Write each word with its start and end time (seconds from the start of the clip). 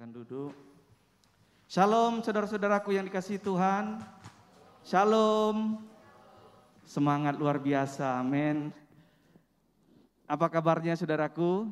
Silakan 0.00 0.16
duduk. 0.16 0.56
Shalom 1.68 2.24
saudara-saudaraku 2.24 2.96
yang 2.96 3.04
dikasih 3.04 3.36
Tuhan. 3.36 4.00
Shalom. 4.80 5.76
Semangat 6.88 7.36
luar 7.36 7.60
biasa, 7.60 8.16
amin. 8.16 8.72
Apa 10.24 10.48
kabarnya 10.48 10.96
saudaraku? 10.96 11.68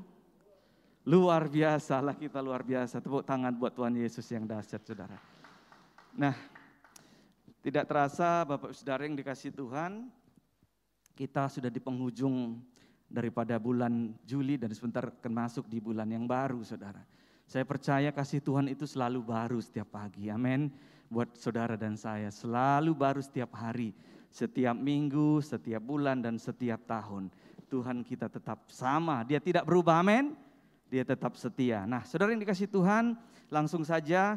Luar 1.09 1.49
biasa 1.49 2.05
lah 2.05 2.13
kita 2.13 2.45
luar 2.45 2.61
biasa. 2.61 3.01
Tepuk 3.01 3.25
tangan 3.25 3.49
buat 3.57 3.73
Tuhan 3.73 3.97
Yesus 3.97 4.29
yang 4.29 4.45
dahsyat 4.45 4.85
saudara. 4.85 5.17
Nah, 6.13 6.37
tidak 7.65 7.89
terasa 7.89 8.45
Bapak 8.45 8.77
Saudara 8.77 9.09
yang 9.09 9.17
dikasih 9.17 9.57
Tuhan, 9.57 10.05
kita 11.17 11.49
sudah 11.49 11.73
di 11.73 11.81
penghujung 11.81 12.61
daripada 13.09 13.57
bulan 13.57 14.13
Juli 14.29 14.61
dan 14.61 14.69
sebentar 14.77 15.09
akan 15.09 15.33
masuk 15.33 15.65
di 15.65 15.81
bulan 15.81 16.13
yang 16.13 16.29
baru 16.29 16.61
saudara. 16.61 17.01
Saya 17.49 17.65
percaya 17.65 18.13
kasih 18.13 18.45
Tuhan 18.45 18.69
itu 18.69 18.85
selalu 18.85 19.25
baru 19.25 19.57
setiap 19.57 19.97
pagi. 19.97 20.29
Amin. 20.29 20.69
Buat 21.09 21.33
saudara 21.41 21.81
dan 21.81 21.97
saya 21.97 22.29
selalu 22.29 22.93
baru 22.93 23.25
setiap 23.25 23.57
hari, 23.57 23.97
setiap 24.29 24.77
minggu, 24.77 25.41
setiap 25.41 25.81
bulan 25.81 26.21
dan 26.21 26.37
setiap 26.37 26.85
tahun. 26.85 27.33
Tuhan 27.73 28.05
kita 28.05 28.29
tetap 28.29 28.69
sama, 28.69 29.25
dia 29.25 29.41
tidak 29.41 29.65
berubah. 29.65 30.05
Amin. 30.05 30.37
Dia 30.93 31.09
tetap 31.09 31.41
setia. 31.41 31.89
Nah, 31.89 32.05
saudara 32.05 32.37
yang 32.37 32.45
dikasih 32.45 32.69
Tuhan, 32.69 33.17
langsung 33.49 33.81
saja 33.81 34.37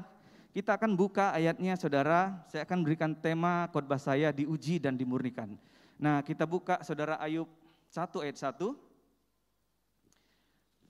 kita 0.55 0.79
akan 0.79 0.95
buka 0.95 1.35
ayatnya 1.35 1.75
saudara. 1.75 2.39
Saya 2.47 2.63
akan 2.63 2.79
berikan 2.79 3.11
tema 3.11 3.67
khotbah 3.75 3.99
saya 3.99 4.31
diuji 4.31 4.79
dan 4.79 4.95
dimurnikan. 4.95 5.59
Nah, 5.99 6.23
kita 6.23 6.47
buka 6.47 6.79
saudara 6.79 7.19
Ayub 7.19 7.51
1 7.91 8.23
ayat 8.23 8.39
1. 8.39 8.90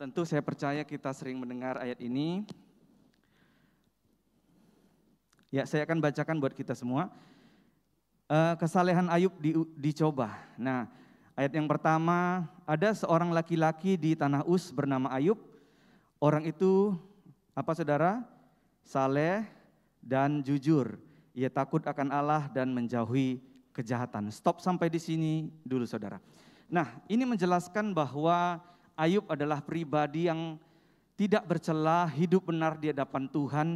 Tentu 0.01 0.25
saya 0.25 0.41
percaya 0.41 0.81
kita 0.81 1.13
sering 1.13 1.37
mendengar 1.37 1.77
ayat 1.77 2.01
ini. 2.01 2.41
Ya, 5.53 5.61
saya 5.69 5.85
akan 5.85 6.01
bacakan 6.01 6.41
buat 6.41 6.57
kita 6.57 6.73
semua. 6.73 7.13
Uh, 8.25 8.57
kesalehan 8.57 9.05
Ayub 9.13 9.29
di, 9.37 9.53
dicoba. 9.77 10.33
Nah, 10.57 10.89
ayat 11.37 11.53
yang 11.53 11.69
pertama, 11.69 12.49
ada 12.65 12.97
seorang 12.97 13.29
laki-laki 13.29 13.93
di 13.93 14.17
tanah 14.17 14.41
Us 14.49 14.73
bernama 14.73 15.05
Ayub. 15.13 15.37
Orang 16.17 16.49
itu 16.49 16.97
apa 17.53 17.77
saudara? 17.77 18.25
Saleh 18.81 19.45
dan 20.01 20.41
jujur. 20.41 20.97
Ia 21.37 21.53
takut 21.53 21.85
akan 21.85 22.09
Allah 22.09 22.49
dan 22.49 22.73
menjauhi 22.73 23.37
kejahatan. 23.69 24.33
Stop 24.33 24.65
sampai 24.65 24.89
di 24.89 24.97
sini 24.97 25.53
dulu 25.61 25.85
saudara. 25.85 26.17
Nah, 26.65 26.89
ini 27.05 27.21
menjelaskan 27.21 27.93
bahwa 27.93 28.65
Ayub 28.95 29.25
adalah 29.31 29.63
pribadi 29.63 30.27
yang 30.27 30.59
tidak 31.15 31.45
bercela, 31.45 32.09
hidup 32.09 32.49
benar 32.49 32.77
di 32.81 32.89
hadapan 32.89 33.29
Tuhan, 33.29 33.67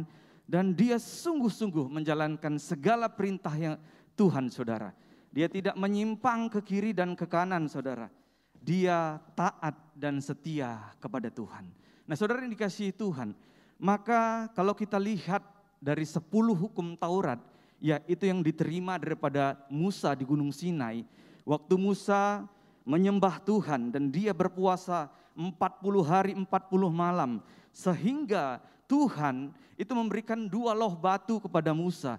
dan 0.46 0.74
dia 0.74 0.98
sungguh-sungguh 0.98 1.90
menjalankan 1.90 2.58
segala 2.58 3.06
perintah 3.10 3.54
yang 3.54 3.74
Tuhan, 4.14 4.50
saudara. 4.50 4.90
Dia 5.30 5.46
tidak 5.46 5.76
menyimpang 5.76 6.48
ke 6.48 6.60
kiri 6.64 6.90
dan 6.96 7.12
ke 7.14 7.28
kanan, 7.28 7.68
saudara. 7.68 8.08
Dia 8.56 9.22
taat 9.38 9.78
dan 9.94 10.18
setia 10.18 10.90
kepada 10.98 11.30
Tuhan. 11.30 11.70
Nah, 12.06 12.14
saudara 12.18 12.42
yang 12.42 12.54
dikasihi 12.54 12.94
Tuhan, 12.94 13.34
maka 13.78 14.50
kalau 14.56 14.72
kita 14.72 14.96
lihat 14.96 15.44
dari 15.78 16.08
sepuluh 16.08 16.56
hukum 16.56 16.96
Taurat, 16.96 17.38
ya 17.78 18.00
itu 18.08 18.26
yang 18.26 18.40
diterima 18.40 18.96
daripada 18.96 19.60
Musa 19.68 20.16
di 20.16 20.24
Gunung 20.24 20.50
Sinai. 20.50 21.04
Waktu 21.46 21.74
Musa 21.78 22.42
menyembah 22.86 23.42
Tuhan 23.42 23.90
dan 23.90 24.08
dia 24.14 24.30
berpuasa 24.30 25.10
40 25.34 25.52
hari 26.06 26.32
40 26.32 26.46
malam 26.88 27.42
sehingga 27.74 28.62
Tuhan 28.86 29.50
itu 29.74 29.92
memberikan 29.92 30.46
dua 30.46 30.72
loh 30.72 30.94
batu 30.94 31.42
kepada 31.42 31.74
Musa. 31.74 32.16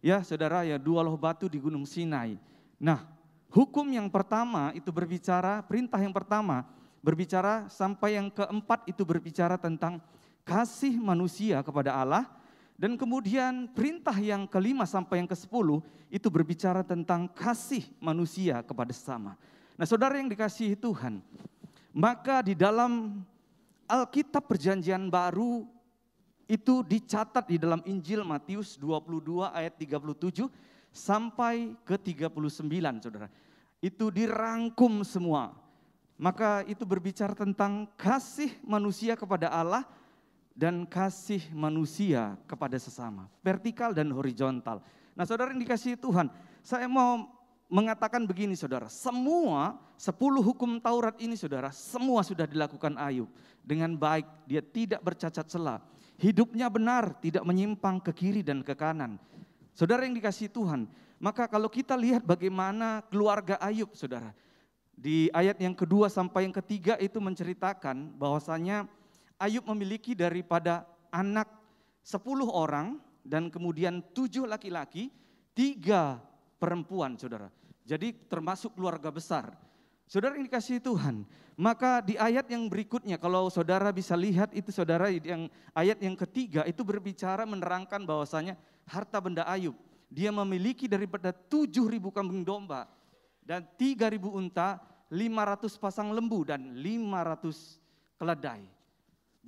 Ya, 0.00 0.24
Saudara, 0.24 0.64
ya 0.64 0.80
dua 0.80 1.04
loh 1.04 1.14
batu 1.14 1.46
di 1.46 1.60
Gunung 1.60 1.84
Sinai. 1.84 2.40
Nah, 2.80 3.04
hukum 3.52 3.86
yang 3.86 4.08
pertama 4.08 4.72
itu 4.72 4.88
berbicara 4.88 5.62
perintah 5.62 6.00
yang 6.00 6.16
pertama 6.16 6.66
berbicara 6.98 7.70
sampai 7.70 8.18
yang 8.18 8.26
keempat 8.32 8.88
itu 8.90 9.06
berbicara 9.06 9.54
tentang 9.54 10.02
kasih 10.42 10.98
manusia 10.98 11.62
kepada 11.62 11.94
Allah 11.94 12.26
dan 12.74 12.94
kemudian 12.98 13.70
perintah 13.70 14.14
yang 14.18 14.46
kelima 14.46 14.86
sampai 14.86 15.22
yang 15.22 15.28
ke 15.30 15.36
sepuluh 15.38 15.82
itu 16.08 16.26
berbicara 16.30 16.82
tentang 16.82 17.28
kasih 17.30 17.84
manusia 18.00 18.62
kepada 18.64 18.90
sesama. 18.94 19.34
Nah 19.78 19.86
saudara 19.86 20.18
yang 20.18 20.26
dikasihi 20.26 20.74
Tuhan, 20.74 21.22
maka 21.94 22.42
di 22.42 22.58
dalam 22.58 23.22
Alkitab 23.86 24.50
perjanjian 24.50 25.06
baru 25.06 25.62
itu 26.50 26.82
dicatat 26.82 27.46
di 27.46 27.62
dalam 27.62 27.78
Injil 27.86 28.26
Matius 28.26 28.74
22 28.74 29.46
ayat 29.54 29.78
37 29.78 30.50
sampai 30.90 31.78
ke 31.86 31.94
39 31.94 33.06
saudara. 33.06 33.30
Itu 33.78 34.10
dirangkum 34.10 35.06
semua. 35.06 35.54
Maka 36.18 36.66
itu 36.66 36.82
berbicara 36.82 37.30
tentang 37.30 37.86
kasih 37.94 38.50
manusia 38.66 39.14
kepada 39.14 39.46
Allah 39.54 39.86
dan 40.58 40.82
kasih 40.82 41.46
manusia 41.54 42.34
kepada 42.50 42.74
sesama. 42.82 43.30
Vertikal 43.38 43.94
dan 43.94 44.10
horizontal. 44.10 44.82
Nah 45.14 45.22
saudara 45.22 45.54
yang 45.54 45.62
dikasihi 45.62 45.94
Tuhan, 45.94 46.26
saya 46.66 46.90
mau 46.90 47.37
mengatakan 47.68 48.24
begini 48.24 48.56
saudara, 48.56 48.88
semua 48.88 49.76
sepuluh 50.00 50.40
hukum 50.40 50.80
Taurat 50.80 51.14
ini 51.20 51.36
saudara, 51.36 51.68
semua 51.68 52.24
sudah 52.24 52.48
dilakukan 52.48 52.96
Ayub 52.96 53.28
dengan 53.60 53.92
baik, 53.94 54.24
dia 54.48 54.64
tidak 54.64 55.04
bercacat 55.04 55.44
celah. 55.44 55.84
Hidupnya 56.18 56.66
benar, 56.66 57.14
tidak 57.22 57.46
menyimpang 57.46 58.02
ke 58.02 58.10
kiri 58.10 58.42
dan 58.42 58.64
ke 58.64 58.74
kanan. 58.74 59.20
Saudara 59.76 60.02
yang 60.02 60.18
dikasih 60.18 60.50
Tuhan, 60.50 60.90
maka 61.22 61.46
kalau 61.46 61.70
kita 61.70 61.94
lihat 61.94 62.26
bagaimana 62.26 63.06
keluarga 63.06 63.54
Ayub 63.62 63.94
saudara, 63.94 64.34
di 64.98 65.30
ayat 65.30 65.62
yang 65.62 65.78
kedua 65.78 66.10
sampai 66.10 66.50
yang 66.50 66.56
ketiga 66.58 66.98
itu 66.98 67.22
menceritakan 67.22 68.18
bahwasanya 68.18 68.90
Ayub 69.38 69.62
memiliki 69.70 70.18
daripada 70.18 70.82
anak 71.14 71.46
sepuluh 72.02 72.50
orang 72.50 72.98
dan 73.22 73.46
kemudian 73.52 74.02
tujuh 74.10 74.48
laki-laki, 74.48 75.14
tiga 75.54 76.18
perempuan 76.58 77.14
saudara. 77.14 77.46
Jadi 77.88 78.12
termasuk 78.28 78.76
keluarga 78.76 79.08
besar. 79.08 79.56
Saudara 80.04 80.36
yang 80.36 80.44
dikasih 80.44 80.76
Tuhan, 80.84 81.24
maka 81.56 82.04
di 82.04 82.20
ayat 82.20 82.44
yang 82.52 82.68
berikutnya 82.68 83.16
kalau 83.16 83.48
saudara 83.48 83.88
bisa 83.88 84.12
lihat 84.12 84.52
itu 84.52 84.68
saudara 84.68 85.08
yang 85.08 85.48
ayat 85.72 85.96
yang 86.04 86.12
ketiga 86.12 86.68
itu 86.68 86.84
berbicara 86.84 87.48
menerangkan 87.48 88.04
bahwasanya 88.04 88.60
harta 88.84 89.16
benda 89.24 89.48
Ayub. 89.48 89.72
Dia 90.12 90.28
memiliki 90.28 90.84
daripada 90.84 91.32
tujuh 91.32 91.88
ribu 91.88 92.12
kambing 92.12 92.44
domba 92.44 92.88
dan 93.40 93.64
tiga 93.80 94.12
ribu 94.12 94.36
unta, 94.36 94.80
lima 95.08 95.48
ratus 95.48 95.80
pasang 95.80 96.12
lembu 96.12 96.44
dan 96.44 96.76
lima 96.76 97.24
ratus 97.24 97.80
keledai. 98.20 98.68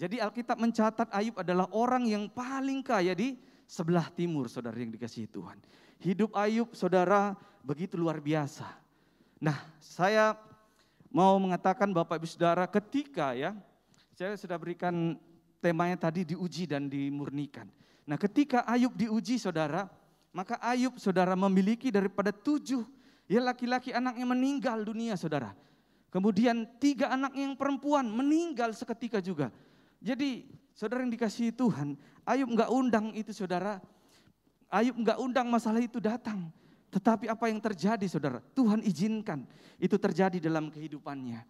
Jadi 0.00 0.16
Alkitab 0.16 0.56
mencatat 0.56 1.12
Ayub 1.12 1.36
adalah 1.36 1.68
orang 1.76 2.08
yang 2.08 2.24
paling 2.32 2.80
kaya 2.80 3.12
di 3.12 3.36
sebelah 3.68 4.08
timur 4.08 4.48
saudara 4.48 4.80
yang 4.80 4.88
dikasih 4.88 5.28
Tuhan. 5.28 5.60
Hidup 6.00 6.32
Ayub 6.32 6.72
saudara 6.72 7.36
begitu 7.60 8.00
luar 8.00 8.24
biasa. 8.24 8.64
Nah, 9.36 9.56
saya 9.80 10.32
mau 11.12 11.36
mengatakan 11.36 11.92
Bapak 11.92 12.16
Ibu 12.16 12.28
Saudara 12.28 12.64
ketika 12.64 13.36
ya, 13.36 13.52
saya 14.16 14.32
sudah 14.40 14.56
berikan 14.56 15.20
temanya 15.60 16.08
tadi 16.08 16.24
diuji 16.24 16.64
dan 16.64 16.88
dimurnikan. 16.88 17.68
Nah, 18.08 18.16
ketika 18.16 18.64
Ayub 18.64 18.96
diuji 18.96 19.36
Saudara, 19.36 19.92
maka 20.32 20.56
Ayub 20.64 20.96
Saudara 20.96 21.36
memiliki 21.36 21.92
daripada 21.92 22.32
tujuh 22.32 22.84
ya 23.28 23.40
laki-laki 23.44 23.92
anaknya 23.92 24.24
meninggal 24.24 24.80
dunia 24.80 25.20
Saudara. 25.20 25.52
Kemudian 26.10 26.66
tiga 26.82 27.12
anak 27.12 27.36
yang 27.38 27.54
perempuan 27.54 28.08
meninggal 28.08 28.74
seketika 28.74 29.22
juga. 29.22 29.54
Jadi 30.02 30.42
saudara 30.74 31.06
yang 31.06 31.12
dikasihi 31.14 31.54
Tuhan, 31.54 31.94
Ayub 32.26 32.50
nggak 32.50 32.70
undang 32.72 33.14
itu 33.14 33.30
saudara. 33.30 33.78
Ayub 34.70 34.94
nggak 34.94 35.18
undang 35.18 35.50
masalah 35.50 35.82
itu 35.82 35.98
datang. 35.98 36.46
Tetapi 36.90 37.26
apa 37.30 37.46
yang 37.50 37.58
terjadi 37.58 38.06
saudara? 38.06 38.38
Tuhan 38.54 38.82
izinkan 38.86 39.46
itu 39.78 39.94
terjadi 39.98 40.38
dalam 40.38 40.70
kehidupannya. 40.70 41.42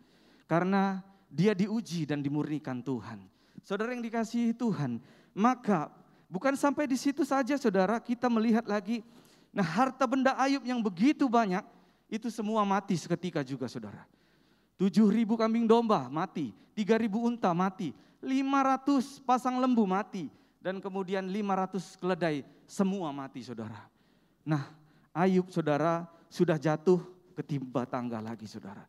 Karena 0.49 1.01
dia 1.29 1.53
diuji 1.53 2.09
dan 2.09 2.21
dimurnikan 2.25 2.81
Tuhan. 2.81 3.25
Saudara 3.61 3.93
yang 3.93 4.03
dikasihi 4.03 4.57
Tuhan, 4.57 4.99
maka 5.37 5.93
bukan 6.27 6.57
sampai 6.57 6.89
di 6.89 6.97
situ 6.97 7.23
saja 7.23 7.55
saudara 7.61 8.01
kita 8.01 8.27
melihat 8.27 8.65
lagi. 8.65 9.05
Nah 9.53 9.65
harta 9.65 10.09
benda 10.09 10.35
Ayub 10.41 10.65
yang 10.65 10.81
begitu 10.81 11.29
banyak, 11.29 11.63
itu 12.11 12.29
semua 12.33 12.67
mati 12.67 12.99
seketika 12.99 13.45
juga 13.47 13.71
saudara. 13.71 14.03
Tujuh 14.81 15.13
ribu 15.13 15.37
kambing 15.37 15.69
domba 15.69 16.09
mati, 16.09 16.57
tiga 16.73 16.97
ribu 16.97 17.21
unta 17.23 17.53
mati, 17.53 17.93
lima 18.25 18.65
ratus 18.65 19.21
pasang 19.23 19.61
lembu 19.61 19.85
mati, 19.85 20.33
dan 20.61 20.79
kemudian 20.79 21.25
lima 21.25 21.57
ratus 21.57 21.97
keledai 21.97 22.45
semua 22.69 23.09
mati 23.11 23.41
saudara. 23.41 23.89
Nah 24.45 24.69
Ayub 25.17 25.49
saudara 25.49 26.07
sudah 26.29 26.61
jatuh 26.61 27.01
ketimpa 27.35 27.89
tangga 27.89 28.21
lagi 28.21 28.45
saudara. 28.45 28.85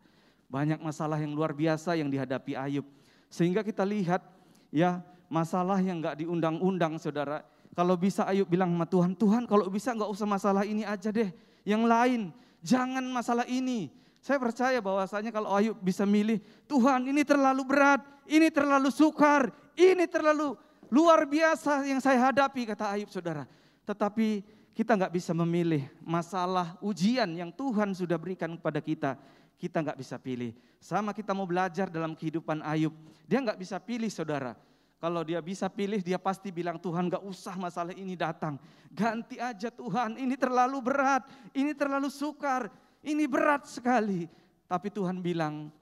Banyak 0.51 0.83
masalah 0.83 1.15
yang 1.18 1.31
luar 1.31 1.56
biasa 1.56 1.95
yang 1.95 2.12
dihadapi 2.12 2.59
Ayub. 2.59 2.83
Sehingga 3.31 3.63
kita 3.63 3.88
lihat 3.88 4.19
ya 4.68 5.00
masalah 5.31 5.79
yang 5.79 6.03
nggak 6.03 6.19
diundang-undang 6.19 7.00
saudara. 7.00 7.41
Kalau 7.71 7.95
bisa 7.95 8.27
Ayub 8.27 8.51
bilang 8.51 8.75
sama 8.75 8.83
Tuhan, 8.83 9.15
Tuhan 9.15 9.44
kalau 9.47 9.71
bisa 9.71 9.95
nggak 9.95 10.12
usah 10.12 10.27
masalah 10.27 10.68
ini 10.68 10.83
aja 10.83 11.07
deh. 11.07 11.31
Yang 11.63 11.83
lain, 11.88 12.21
jangan 12.59 13.06
masalah 13.07 13.47
ini. 13.47 13.88
Saya 14.19 14.38
percaya 14.38 14.83
bahwasanya 14.83 15.31
kalau 15.31 15.56
Ayub 15.56 15.79
bisa 15.79 16.03
milih, 16.03 16.44
Tuhan 16.68 17.07
ini 17.07 17.23
terlalu 17.23 17.63
berat, 17.63 18.03
ini 18.27 18.51
terlalu 18.51 18.91
sukar, 18.91 19.50
ini 19.73 20.03
terlalu 20.06 20.59
luar 20.92 21.24
biasa 21.24 21.88
yang 21.88 22.04
saya 22.04 22.30
hadapi, 22.30 22.68
kata 22.68 22.94
Ayub 22.94 23.08
saudara. 23.08 23.48
Tetapi 23.88 24.44
kita 24.76 25.00
nggak 25.00 25.16
bisa 25.16 25.32
memilih 25.32 25.88
masalah 26.04 26.76
ujian 26.84 27.28
yang 27.32 27.50
Tuhan 27.50 27.96
sudah 27.96 28.20
berikan 28.20 28.52
kepada 28.60 28.84
kita. 28.84 29.12
Kita 29.56 29.80
nggak 29.82 29.98
bisa 29.98 30.20
pilih. 30.20 30.52
Sama 30.78 31.16
kita 31.16 31.32
mau 31.32 31.48
belajar 31.48 31.88
dalam 31.88 32.14
kehidupan 32.14 32.60
Ayub. 32.62 32.92
Dia 33.26 33.40
nggak 33.40 33.58
bisa 33.58 33.80
pilih 33.80 34.12
saudara. 34.12 34.54
Kalau 35.02 35.26
dia 35.26 35.42
bisa 35.42 35.66
pilih, 35.66 35.98
dia 36.06 36.22
pasti 36.22 36.54
bilang 36.54 36.78
Tuhan 36.78 37.10
gak 37.10 37.26
usah 37.26 37.58
masalah 37.58 37.90
ini 37.98 38.14
datang. 38.14 38.62
Ganti 38.94 39.42
aja 39.42 39.74
Tuhan, 39.74 40.14
ini 40.14 40.38
terlalu 40.38 40.78
berat, 40.78 41.26
ini 41.58 41.74
terlalu 41.74 42.06
sukar, 42.06 42.70
ini 43.02 43.26
berat 43.26 43.66
sekali. 43.66 44.30
Tapi 44.70 44.94
Tuhan 44.94 45.18
bilang, 45.18 45.74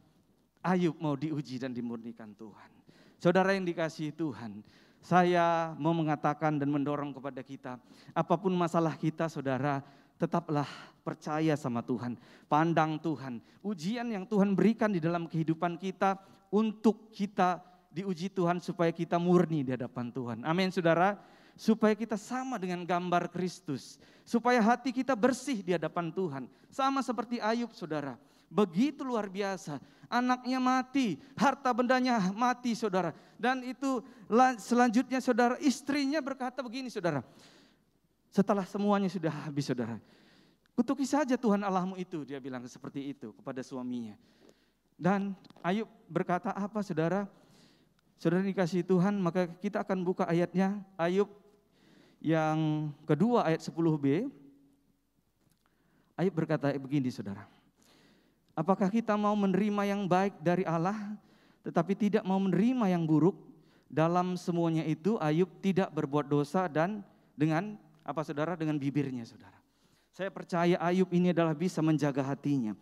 Ayub 0.63 0.95
mau 1.03 1.19
diuji 1.19 1.59
dan 1.59 1.75
dimurnikan 1.75 2.31
Tuhan. 2.31 2.71
Saudara 3.19 3.51
yang 3.51 3.67
dikasihi 3.67 4.15
Tuhan, 4.15 4.63
saya 4.99 5.73
mau 5.79 5.95
mengatakan 5.95 6.59
dan 6.59 6.69
mendorong 6.69 7.15
kepada 7.15 7.41
kita, 7.41 7.71
apa 8.11 8.35
pun 8.35 8.51
masalah 8.53 8.93
kita 8.99 9.31
saudara, 9.31 9.79
tetaplah 10.19 10.67
percaya 10.99 11.55
sama 11.55 11.79
Tuhan, 11.79 12.19
pandang 12.51 12.99
Tuhan. 12.99 13.39
Ujian 13.63 14.11
yang 14.11 14.27
Tuhan 14.27 14.53
berikan 14.53 14.91
di 14.91 14.99
dalam 14.99 15.25
kehidupan 15.25 15.79
kita 15.79 16.19
untuk 16.51 17.09
kita 17.15 17.63
diuji 17.89 18.29
Tuhan 18.29 18.61
supaya 18.61 18.93
kita 18.93 19.17
murni 19.17 19.65
di 19.65 19.71
hadapan 19.73 20.13
Tuhan. 20.13 20.37
Amin 20.45 20.69
saudara. 20.69 21.17
Supaya 21.59 21.91
kita 21.91 22.15
sama 22.15 22.55
dengan 22.55 22.87
gambar 22.87 23.27
Kristus. 23.27 23.99
Supaya 24.23 24.63
hati 24.63 24.95
kita 24.95 25.11
bersih 25.11 25.59
di 25.59 25.75
hadapan 25.75 26.07
Tuhan. 26.13 26.47
Sama 26.71 27.03
seperti 27.03 27.43
Ayub 27.43 27.75
saudara. 27.75 28.15
Begitu 28.49 29.05
luar 29.05 29.29
biasa. 29.29 29.77
Anaknya 30.09 30.57
mati, 30.57 31.21
harta 31.37 31.69
bendanya 31.69 32.17
mati 32.33 32.73
saudara. 32.73 33.13
Dan 33.37 33.61
itu 33.61 34.01
selanjutnya 34.57 35.21
saudara, 35.21 35.55
istrinya 35.61 36.17
berkata 36.17 36.65
begini 36.65 36.89
saudara. 36.89 37.21
Setelah 38.33 38.65
semuanya 38.65 39.05
sudah 39.05 39.29
habis 39.45 39.69
saudara. 39.69 40.01
Kutuki 40.73 41.05
saja 41.05 41.37
Tuhan 41.37 41.61
Allahmu 41.61 41.93
itu, 42.01 42.25
dia 42.25 42.41
bilang 42.41 42.65
seperti 42.65 43.13
itu 43.13 43.29
kepada 43.37 43.61
suaminya. 43.61 44.17
Dan 44.97 45.37
Ayub 45.61 45.85
berkata 46.09 46.49
apa 46.57 46.81
saudara? 46.81 47.29
Saudara 48.17 48.41
dikasih 48.43 48.81
Tuhan, 48.83 49.15
maka 49.21 49.45
kita 49.61 49.85
akan 49.85 50.01
buka 50.01 50.25
ayatnya 50.25 50.81
Ayub 50.97 51.29
yang 52.19 52.89
kedua 53.05 53.45
ayat 53.45 53.61
10b. 53.61 54.27
Ayub 56.17 56.33
berkata 56.33 56.73
begini 56.75 57.13
saudara. 57.13 57.58
Apakah 58.59 58.91
kita 58.91 59.15
mau 59.15 59.31
menerima 59.39 59.87
yang 59.87 60.03
baik 60.03 60.43
dari 60.43 60.67
Allah 60.67 61.15
tetapi 61.63 61.95
tidak 61.95 62.27
mau 62.27 62.43
menerima 62.43 62.91
yang 62.91 63.07
buruk? 63.07 63.39
Dalam 63.87 64.35
semuanya 64.35 64.83
itu 64.83 65.15
Ayub 65.17 65.47
tidak 65.63 65.87
berbuat 65.95 66.27
dosa 66.27 66.67
dan 66.67 66.99
dengan 67.39 67.79
apa 68.03 68.19
saudara? 68.27 68.59
Dengan 68.59 68.75
bibirnya 68.75 69.23
saudara. 69.23 69.55
Saya 70.11 70.27
percaya 70.27 70.75
Ayub 70.75 71.07
ini 71.15 71.31
adalah 71.31 71.55
bisa 71.55 71.79
menjaga 71.79 72.19
hatinya. 72.19 72.75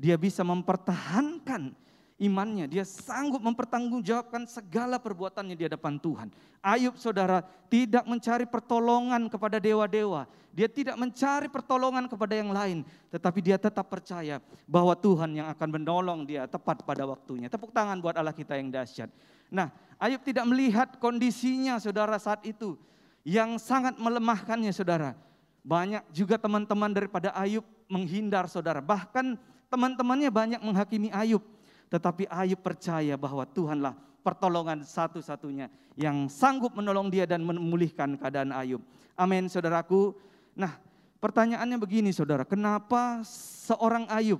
Dia 0.00 0.16
bisa 0.16 0.40
mempertahankan 0.40 1.76
imannya. 2.18 2.66
Dia 2.66 2.82
sanggup 2.82 3.40
mempertanggungjawabkan 3.40 4.44
segala 4.50 4.98
perbuatannya 4.98 5.54
di 5.54 5.64
hadapan 5.70 5.96
Tuhan. 5.96 6.28
Ayub 6.58 6.98
saudara 6.98 7.46
tidak 7.70 8.02
mencari 8.04 8.44
pertolongan 8.44 9.30
kepada 9.30 9.62
dewa-dewa. 9.62 10.26
Dia 10.50 10.66
tidak 10.66 10.98
mencari 10.98 11.46
pertolongan 11.46 12.10
kepada 12.10 12.34
yang 12.34 12.50
lain. 12.50 12.82
Tetapi 13.14 13.38
dia 13.38 13.56
tetap 13.56 13.86
percaya 13.86 14.42
bahwa 14.66 14.92
Tuhan 14.98 15.38
yang 15.38 15.48
akan 15.54 15.68
menolong 15.70 16.26
dia 16.26 16.50
tepat 16.50 16.82
pada 16.82 17.06
waktunya. 17.06 17.46
Tepuk 17.46 17.70
tangan 17.70 18.02
buat 18.02 18.18
Allah 18.18 18.34
kita 18.34 18.58
yang 18.58 18.68
dahsyat. 18.68 19.08
Nah 19.48 19.70
Ayub 19.96 20.20
tidak 20.26 20.44
melihat 20.50 20.98
kondisinya 20.98 21.78
saudara 21.78 22.18
saat 22.18 22.42
itu. 22.42 22.74
Yang 23.22 23.62
sangat 23.62 23.94
melemahkannya 23.96 24.74
saudara. 24.74 25.14
Banyak 25.62 26.10
juga 26.10 26.40
teman-teman 26.40 26.90
daripada 26.90 27.30
Ayub 27.38 27.62
menghindar 27.86 28.50
saudara. 28.50 28.82
Bahkan 28.82 29.38
teman-temannya 29.68 30.30
banyak 30.32 30.60
menghakimi 30.64 31.12
Ayub 31.12 31.44
tetapi 31.88 32.28
Ayub 32.28 32.60
percaya 32.60 33.16
bahwa 33.16 33.44
Tuhanlah 33.48 33.96
pertolongan 34.20 34.84
satu-satunya 34.84 35.72
yang 35.96 36.28
sanggup 36.28 36.76
menolong 36.76 37.08
dia 37.08 37.24
dan 37.24 37.42
memulihkan 37.42 38.14
keadaan 38.20 38.52
Ayub. 38.52 38.84
Amin 39.18 39.48
saudaraku. 39.50 40.14
Nah 40.54 40.76
pertanyaannya 41.18 41.80
begini 41.80 42.12
saudara, 42.14 42.46
kenapa 42.46 43.24
seorang 43.66 44.06
Ayub 44.12 44.38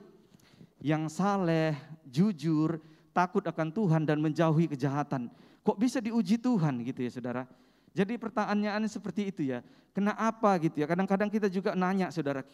yang 0.78 1.10
saleh, 1.10 1.74
jujur, 2.06 2.78
takut 3.10 3.42
akan 3.42 3.74
Tuhan 3.74 4.02
dan 4.06 4.22
menjauhi 4.22 4.70
kejahatan, 4.70 5.26
kok 5.66 5.78
bisa 5.80 5.98
diuji 5.98 6.38
Tuhan 6.38 6.86
gitu 6.86 7.02
ya 7.02 7.10
saudara? 7.10 7.42
Jadi 7.90 8.14
pertanyaannya 8.14 8.86
seperti 8.86 9.34
itu 9.34 9.42
ya, 9.42 9.58
kenapa 9.90 10.54
gitu 10.62 10.78
ya? 10.78 10.86
Kadang-kadang 10.86 11.26
kita 11.26 11.50
juga 11.50 11.74
nanya 11.74 12.14
saudara, 12.14 12.46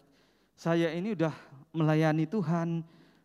saya 0.57 0.89
ini 0.95 1.13
udah 1.13 1.35
melayani 1.77 2.25
Tuhan, 2.25 2.81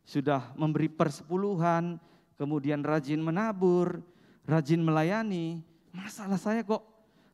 sudah 0.09 0.41
memberi 0.57 0.89
persepuluhan, 0.89 2.01
kemudian 2.33 2.81
rajin 2.81 3.21
menabur, 3.21 4.01
rajin 4.49 4.81
melayani. 4.81 5.61
Masalah 5.93 6.41
saya 6.41 6.65
kok 6.65 6.81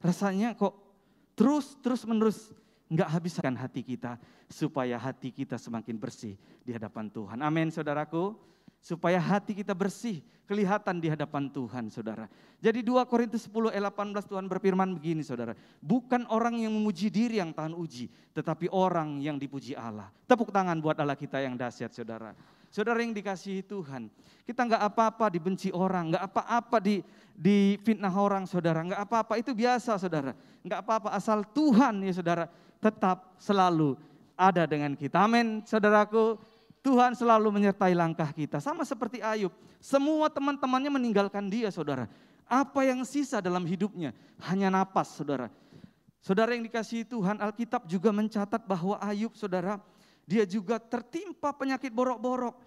rasanya 0.04 0.51
kok 0.60 0.75
terus 1.39 1.80
terus 1.80 2.04
menerus 2.04 2.51
nggak 2.92 3.07
habiskan 3.07 3.56
hati 3.56 3.80
kita 3.80 4.19
supaya 4.51 5.00
hati 5.00 5.31
kita 5.31 5.56
semakin 5.56 5.95
bersih 5.95 6.36
di 6.68 6.75
hadapan 6.75 7.07
Tuhan. 7.07 7.39
Amin 7.39 7.72
saudaraku 7.72 8.36
supaya 8.86 9.18
hati 9.18 9.57
kita 9.57 9.74
bersih, 9.74 10.22
kelihatan 10.45 11.01
di 11.01 11.10
hadapan 11.10 11.50
Tuhan, 11.50 11.89
saudara. 11.89 12.30
Jadi 12.62 12.86
2 12.86 13.01
Korintus 13.10 13.50
10 13.50 13.74
ayat 13.74 13.89
18 13.89 14.30
Tuhan 14.30 14.45
berfirman 14.45 14.94
begini, 14.94 15.25
saudara. 15.25 15.57
Bukan 15.81 16.30
orang 16.30 16.62
yang 16.62 16.69
memuji 16.69 17.10
diri 17.10 17.42
yang 17.42 17.50
tahan 17.50 17.74
uji, 17.74 18.13
tetapi 18.38 18.69
orang 18.69 19.18
yang 19.25 19.42
dipuji 19.42 19.74
Allah. 19.74 20.13
Tepuk 20.30 20.54
tangan 20.54 20.77
buat 20.77 20.94
Allah 21.01 21.18
kita 21.18 21.42
yang 21.42 21.57
dahsyat, 21.57 21.98
saudara. 21.98 22.38
Saudara 22.75 23.00
yang 23.00 23.16
dikasihi 23.16 23.63
Tuhan, 23.63 24.12
kita 24.44 24.68
nggak 24.68 24.83
apa-apa 24.92 25.31
dibenci 25.31 25.72
orang, 25.72 26.12
nggak 26.12 26.27
apa-apa 26.27 26.83
di 26.83 27.00
di 27.31 27.80
fitnah 27.80 28.12
orang, 28.12 28.44
saudara. 28.44 28.83
Nggak 28.83 29.00
apa-apa, 29.00 29.39
itu 29.39 29.56
biasa, 29.56 29.95
saudara. 29.95 30.36
Nggak 30.60 30.83
apa-apa, 30.83 31.16
asal 31.16 31.48
Tuhan 31.56 32.03
ya 32.03 32.12
saudara 32.12 32.51
tetap 32.84 33.39
selalu 33.39 33.96
ada 34.36 34.67
dengan 34.67 34.91
kita. 34.91 35.24
Amin, 35.24 35.63
saudaraku. 35.63 36.36
Tuhan 36.84 37.15
selalu 37.15 37.48
menyertai 37.48 37.96
langkah 37.96 38.27
kita. 38.36 38.60
Sama 38.60 38.84
seperti 38.84 39.24
Ayub. 39.24 39.55
Semua 39.79 40.27
teman-temannya 40.27 40.91
meninggalkan 40.91 41.48
dia 41.48 41.72
saudara. 41.72 42.12
Apa 42.44 42.84
yang 42.84 43.08
sisa 43.08 43.39
dalam 43.39 43.63
hidupnya? 43.63 44.12
Hanya 44.51 44.67
napas 44.67 45.15
saudara. 45.15 45.48
Saudara 46.20 46.51
yang 46.51 46.67
dikasihi 46.67 47.08
Tuhan, 47.08 47.39
Alkitab 47.39 47.88
juga 47.88 48.12
mencatat 48.12 48.67
bahwa 48.67 49.00
Ayub 49.00 49.32
saudara, 49.32 49.79
dia 50.25 50.44
juga 50.44 50.82
tertimpa 50.82 51.53
penyakit 51.53 51.94
borok-borok. 51.94 52.58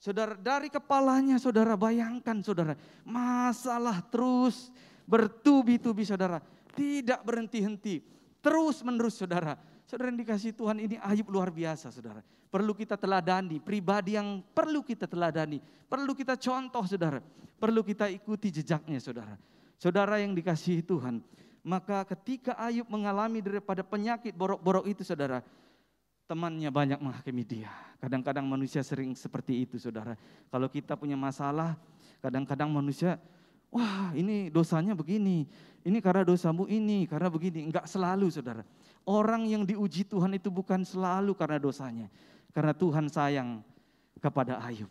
Saudara, 0.00 0.32
dari 0.32 0.72
kepalanya 0.72 1.36
saudara 1.36 1.76
bayangkan 1.76 2.40
saudara, 2.40 2.72
masalah 3.04 4.00
terus 4.08 4.72
bertubi-tubi 5.04 6.08
saudara, 6.08 6.40
tidak 6.72 7.20
berhenti-henti, 7.20 8.00
terus 8.40 8.80
menerus 8.80 9.20
saudara. 9.20 9.60
Saudara 9.84 10.14
yang 10.14 10.22
dikasih 10.22 10.54
Tuhan 10.54 10.78
ini 10.78 10.96
Ayub 11.02 11.28
luar 11.34 11.50
biasa 11.50 11.90
saudara. 11.90 12.22
Perlu 12.46 12.78
kita 12.78 12.94
teladani, 12.94 13.58
pribadi 13.58 14.14
yang 14.14 14.38
perlu 14.54 14.86
kita 14.86 15.10
teladani. 15.10 15.58
Perlu 15.90 16.14
kita 16.14 16.38
contoh 16.38 16.86
saudara. 16.86 17.18
Perlu 17.58 17.82
kita 17.82 18.06
ikuti 18.06 18.54
jejaknya 18.54 19.02
saudara. 19.02 19.34
Saudara 19.82 20.22
yang 20.22 20.30
dikasihi 20.30 20.86
Tuhan. 20.86 21.18
Maka 21.66 22.06
ketika 22.06 22.54
Ayub 22.56 22.86
mengalami 22.86 23.42
daripada 23.42 23.82
penyakit 23.82 24.30
borok-borok 24.32 24.86
itu 24.86 25.02
saudara. 25.02 25.42
Temannya 26.30 26.70
banyak 26.70 27.02
menghakimi 27.02 27.42
dia. 27.42 27.74
Kadang-kadang 27.98 28.46
manusia 28.46 28.86
sering 28.86 29.18
seperti 29.18 29.66
itu 29.66 29.82
saudara. 29.82 30.14
Kalau 30.46 30.70
kita 30.70 30.94
punya 30.94 31.18
masalah, 31.18 31.74
kadang-kadang 32.22 32.70
manusia 32.70 33.18
wah 33.74 34.14
ini 34.14 34.46
dosanya 34.46 34.94
begini, 34.94 35.42
ini 35.82 35.98
karena 35.98 36.22
dosamu 36.22 36.70
ini, 36.70 37.02
karena 37.10 37.26
begini. 37.26 37.66
Enggak 37.66 37.90
selalu 37.90 38.30
saudara. 38.30 38.62
Orang 39.02 39.50
yang 39.50 39.66
diuji 39.66 40.06
Tuhan 40.06 40.30
itu 40.38 40.54
bukan 40.54 40.86
selalu 40.86 41.34
karena 41.34 41.58
dosanya. 41.58 42.06
Karena 42.54 42.78
Tuhan 42.78 43.10
sayang 43.10 43.66
kepada 44.22 44.62
Ayub. 44.62 44.86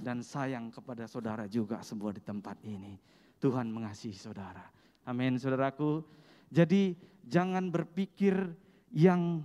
Dan 0.00 0.24
sayang 0.24 0.72
kepada 0.72 1.04
saudara 1.04 1.44
juga 1.44 1.84
semua 1.84 2.16
di 2.16 2.24
tempat 2.24 2.56
ini. 2.64 2.96
Tuhan 3.44 3.68
mengasihi 3.68 4.16
saudara. 4.16 4.64
Amin 5.04 5.36
saudaraku. 5.36 6.00
Jadi 6.48 6.96
jangan 7.28 7.68
berpikir 7.68 8.56
yang 8.88 9.44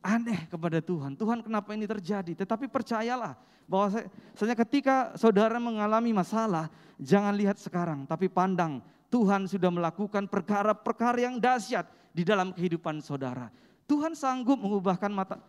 aneh 0.00 0.48
kepada 0.48 0.80
Tuhan. 0.80 1.16
Tuhan 1.16 1.44
kenapa 1.44 1.72
ini 1.76 1.84
terjadi? 1.84 2.32
Tetapi 2.32 2.68
percayalah 2.68 3.36
bahwa 3.68 4.02
saya 4.34 4.56
ketika 4.66 5.14
saudara 5.14 5.56
mengalami 5.62 6.10
masalah, 6.10 6.66
jangan 6.98 7.32
lihat 7.36 7.60
sekarang, 7.60 8.08
tapi 8.08 8.26
pandang 8.26 8.82
Tuhan 9.12 9.46
sudah 9.46 9.70
melakukan 9.70 10.26
perkara-perkara 10.26 11.30
yang 11.30 11.36
dahsyat 11.38 11.86
di 12.10 12.26
dalam 12.26 12.50
kehidupan 12.50 12.98
saudara. 13.02 13.50
Tuhan 13.86 14.14
sanggup 14.14 14.58
mengubahkan 14.58 15.10
mata 15.10 15.42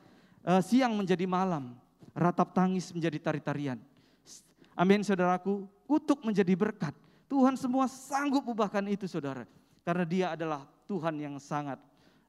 uh, 0.46 0.62
siang 0.62 0.98
menjadi 0.98 1.26
malam, 1.30 1.78
ratap 2.14 2.54
tangis 2.54 2.90
menjadi 2.94 3.18
tari-tarian. 3.22 3.78
Amin 4.74 5.06
saudaraku, 5.06 5.70
kutuk 5.86 6.26
menjadi 6.26 6.54
berkat. 6.58 6.96
Tuhan 7.30 7.56
semua 7.56 7.86
sanggup 7.88 8.44
ubahkan 8.50 8.84
itu 8.90 9.06
saudara. 9.08 9.48
Karena 9.82 10.06
dia 10.06 10.28
adalah 10.34 10.68
Tuhan 10.86 11.16
yang 11.18 11.36
sangat 11.40 11.80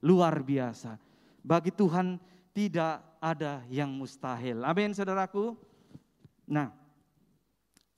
luar 0.04 0.36
biasa. 0.40 0.96
Bagi 1.42 1.74
Tuhan 1.74 2.16
tidak 2.54 3.02
ada 3.18 3.66
yang 3.66 3.90
mustahil. 3.90 4.62
Amin 4.62 4.94
saudaraku. 4.94 5.58
Nah, 6.46 6.70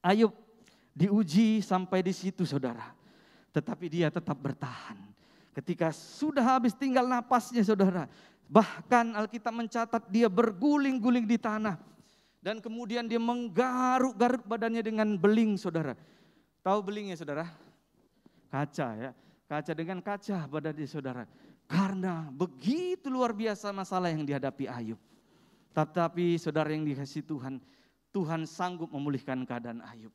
Ayub 0.04 0.32
diuji 0.92 1.64
sampai 1.64 2.04
di 2.04 2.12
situ 2.12 2.44
saudara. 2.44 2.92
Tetapi 3.52 3.86
dia 3.88 4.08
tetap 4.12 4.36
bertahan. 4.36 4.96
Ketika 5.54 5.94
sudah 5.94 6.58
habis 6.58 6.74
tinggal 6.74 7.06
napasnya 7.06 7.62
saudara. 7.62 8.10
Bahkan 8.44 9.16
Alkitab 9.16 9.54
mencatat 9.54 10.02
dia 10.10 10.26
berguling-guling 10.28 11.24
di 11.24 11.38
tanah. 11.38 11.78
Dan 12.44 12.60
kemudian 12.60 13.08
dia 13.08 13.16
menggaruk-garuk 13.16 14.44
badannya 14.44 14.84
dengan 14.84 15.16
beling 15.16 15.56
saudara. 15.56 15.96
Tahu 16.60 16.78
belingnya 16.84 17.16
saudara? 17.16 17.48
Kaca 18.52 18.88
ya. 19.00 19.10
Kaca 19.48 19.72
dengan 19.72 20.04
kaca 20.04 20.44
badannya 20.44 20.84
saudara. 20.84 21.24
Karena 21.64 22.28
begitu 22.28 23.08
luar 23.08 23.32
biasa 23.32 23.72
masalah 23.72 24.12
yang 24.12 24.24
dihadapi 24.24 24.68
Ayub. 24.68 25.00
Tetapi 25.74 26.38
saudara 26.38 26.70
yang 26.70 26.86
dikasih 26.86 27.24
Tuhan, 27.26 27.58
Tuhan 28.14 28.46
sanggup 28.46 28.92
memulihkan 28.94 29.42
keadaan 29.42 29.82
Ayub. 29.82 30.12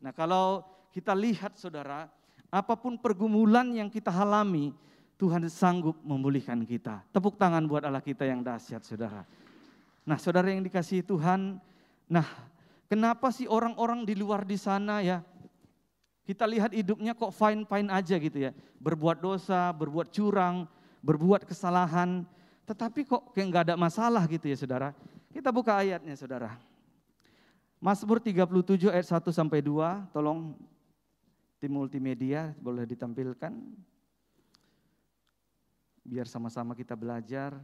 Nah 0.00 0.14
kalau 0.14 0.64
kita 0.94 1.12
lihat 1.12 1.58
saudara, 1.58 2.08
apa 2.48 2.74
pun 2.76 2.96
pergumulan 2.96 3.68
yang 3.72 3.92
kita 3.92 4.12
alami, 4.12 4.72
Tuhan 5.20 5.46
sanggup 5.46 6.00
memulihkan 6.02 6.64
kita. 6.66 7.04
Tepuk 7.12 7.38
tangan 7.38 7.62
buat 7.68 7.86
Allah 7.86 8.02
kita 8.02 8.26
yang 8.26 8.42
dahsyat 8.42 8.82
saudara. 8.82 9.22
Nah 10.02 10.18
saudara 10.18 10.50
yang 10.50 10.66
dikasih 10.66 11.06
Tuhan, 11.06 11.62
nah 12.10 12.26
kenapa 12.90 13.30
sih 13.30 13.46
orang-orang 13.46 14.02
di 14.02 14.18
luar 14.18 14.42
di 14.42 14.58
sana 14.58 14.98
ya, 14.98 15.22
kita 16.22 16.46
lihat 16.46 16.74
hidupnya 16.74 17.14
kok 17.14 17.30
fine-fine 17.30 17.88
aja 17.90 18.16
gitu 18.18 18.38
ya. 18.38 18.50
Berbuat 18.82 19.22
dosa, 19.22 19.70
berbuat 19.70 20.10
curang, 20.10 20.66
berbuat 21.02 21.44
kesalahan, 21.44 22.22
tetapi 22.64 23.04
kok 23.04 23.34
kayak 23.34 23.46
nggak 23.50 23.64
ada 23.68 23.74
masalah 23.74 24.22
gitu 24.30 24.46
ya 24.46 24.56
saudara. 24.56 24.94
Kita 25.34 25.50
buka 25.50 25.76
ayatnya 25.82 26.14
saudara. 26.14 26.54
Mazmur 27.82 28.22
37 28.22 28.86
ayat 28.94 29.10
1 29.10 29.34
sampai 29.34 29.58
2, 29.58 30.14
tolong 30.14 30.54
tim 31.58 31.74
multimedia 31.74 32.54
boleh 32.62 32.86
ditampilkan. 32.86 33.50
Biar 36.06 36.30
sama-sama 36.30 36.78
kita 36.78 36.94
belajar. 36.94 37.58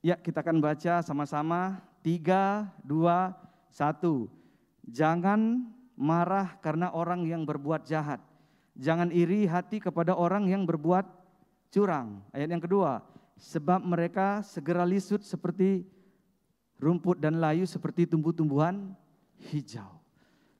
Ya, 0.00 0.16
kita 0.16 0.40
akan 0.40 0.64
baca 0.64 1.04
sama-sama. 1.04 1.76
Tiga, 2.00 2.72
dua, 2.80 3.36
satu. 3.68 4.32
Jangan 4.88 5.68
marah 5.92 6.56
karena 6.64 6.88
orang 6.96 7.28
yang 7.28 7.44
berbuat 7.44 7.84
jahat. 7.84 8.24
Jangan 8.80 9.12
iri 9.12 9.44
hati 9.44 9.76
kepada 9.76 10.16
orang 10.16 10.48
yang 10.48 10.64
berbuat 10.64 11.04
curang. 11.68 12.24
Ayat 12.32 12.48
yang 12.48 12.64
kedua. 12.64 13.04
Sebab 13.36 13.84
mereka 13.84 14.40
segera 14.40 14.88
lisut 14.88 15.20
seperti 15.20 15.84
rumput 16.80 17.20
dan 17.20 17.36
layu 17.36 17.68
seperti 17.68 18.08
tumbuh-tumbuhan 18.08 18.96
hijau. 19.52 20.00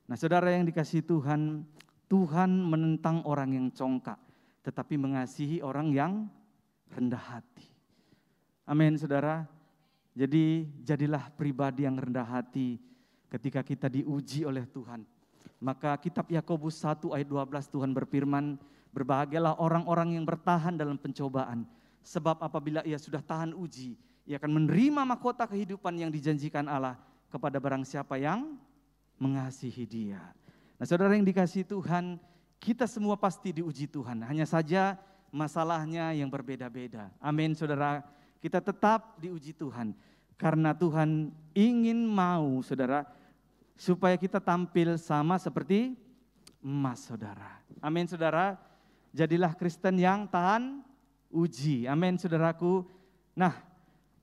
Nah 0.04 0.16
saudara 0.20 0.52
yang 0.52 0.68
dikasih 0.68 1.00
Tuhan, 1.00 1.64
Tuhan 2.12 2.50
menentang 2.61 3.25
orang 3.25 3.56
yang 3.56 3.66
congkak. 3.73 4.20
Tetapi 4.61 5.00
mengasihi 5.00 5.64
orang 5.64 5.88
yang 5.88 6.12
rendah 6.92 7.40
hati. 7.40 7.79
Amin 8.70 8.94
saudara. 8.94 9.50
Jadi 10.14 10.62
jadilah 10.86 11.26
pribadi 11.34 11.90
yang 11.90 11.98
rendah 11.98 12.22
hati 12.22 12.78
ketika 13.26 13.66
kita 13.66 13.90
diuji 13.90 14.46
oleh 14.46 14.62
Tuhan. 14.62 15.02
Maka 15.58 15.98
kitab 15.98 16.30
Yakobus 16.30 16.78
1 16.78 17.10
ayat 17.10 17.26
12 17.26 17.66
Tuhan 17.66 17.90
berfirman, 17.90 18.54
berbahagialah 18.94 19.58
orang-orang 19.58 20.14
yang 20.14 20.22
bertahan 20.22 20.78
dalam 20.78 20.94
pencobaan. 20.94 21.66
Sebab 22.06 22.38
apabila 22.38 22.86
ia 22.86 22.94
sudah 22.94 23.18
tahan 23.18 23.58
uji, 23.58 23.98
ia 24.22 24.38
akan 24.38 24.62
menerima 24.62 25.02
mahkota 25.02 25.50
kehidupan 25.50 25.98
yang 25.98 26.10
dijanjikan 26.14 26.70
Allah 26.70 26.94
kepada 27.26 27.58
barang 27.58 27.82
siapa 27.82 28.22
yang 28.22 28.54
mengasihi 29.18 29.82
dia. 29.82 30.22
Nah 30.78 30.86
saudara 30.86 31.18
yang 31.18 31.26
dikasih 31.26 31.66
Tuhan, 31.66 32.22
kita 32.62 32.86
semua 32.86 33.18
pasti 33.18 33.50
diuji 33.50 33.90
Tuhan. 33.90 34.22
Hanya 34.22 34.46
saja 34.46 34.94
masalahnya 35.34 36.14
yang 36.14 36.30
berbeda-beda. 36.30 37.10
Amin 37.18 37.58
saudara 37.58 38.06
kita 38.40 38.59
tetap 38.64 39.20
diuji 39.20 39.52
Tuhan. 39.54 39.92
Karena 40.40 40.73
Tuhan 40.73 41.28
ingin 41.52 42.09
mau 42.09 42.64
saudara, 42.64 43.04
supaya 43.76 44.16
kita 44.16 44.40
tampil 44.40 44.97
sama 45.00 45.37
seperti 45.37 45.97
emas 46.61 47.04
saudara. 47.04 47.61
Amin 47.80 48.04
saudara. 48.04 48.56
Jadilah 49.12 49.56
Kristen 49.56 50.00
yang 50.00 50.28
tahan 50.28 50.85
uji. 51.32 51.88
Amin 51.88 52.20
saudaraku. 52.20 52.85
Nah 53.37 53.56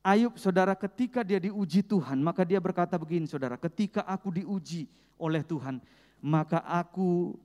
Ayub 0.05 0.39
saudara 0.39 0.71
ketika 0.71 1.19
dia 1.19 1.35
diuji 1.35 1.83
Tuhan, 1.83 2.23
maka 2.23 2.47
dia 2.47 2.63
berkata 2.63 2.95
begini 2.95 3.27
saudara, 3.27 3.59
ketika 3.59 4.07
aku 4.07 4.39
diuji 4.39 4.87
oleh 5.19 5.43
Tuhan, 5.43 5.83
maka 6.23 6.63
aku 6.63 7.35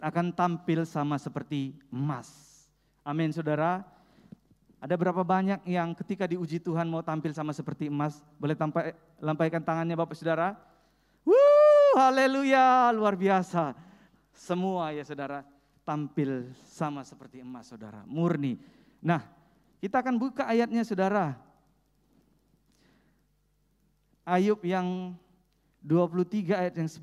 akan 0.00 0.32
tampil 0.32 0.88
sama 0.88 1.20
seperti 1.20 1.76
emas. 1.92 2.32
Amin 3.04 3.28
saudara. 3.28 3.84
Ada 4.82 4.98
berapa 4.98 5.22
banyak 5.22 5.62
yang 5.62 5.94
ketika 5.94 6.26
diuji 6.26 6.58
Tuhan 6.58 6.90
mau 6.90 7.06
tampil 7.06 7.30
sama 7.30 7.54
seperti 7.54 7.86
emas? 7.86 8.18
Boleh 8.34 8.58
tampai, 8.58 8.98
lampaikan 9.22 9.62
tangannya 9.62 9.94
Bapak 9.94 10.18
Saudara? 10.18 10.58
Wuh, 11.22 11.94
haleluya, 11.94 12.90
luar 12.90 13.14
biasa. 13.14 13.78
Semua 14.34 14.90
ya 14.90 15.06
saudara 15.06 15.46
tampil 15.86 16.50
sama 16.66 17.06
seperti 17.06 17.46
emas 17.46 17.70
saudara, 17.70 18.02
murni. 18.10 18.58
Nah, 18.98 19.22
kita 19.78 20.02
akan 20.02 20.18
buka 20.18 20.50
ayatnya 20.50 20.82
saudara. 20.82 21.38
Ayub 24.26 24.58
yang 24.66 25.14
23 25.78 26.58
ayat 26.58 26.74
yang 26.74 26.90
10. 26.90 26.98